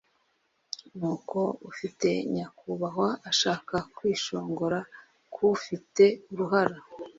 [0.97, 1.39] Nuko
[1.69, 4.79] ufite nyakubahwa ashaka kwishongora
[5.33, 6.77] ku ufite uruhara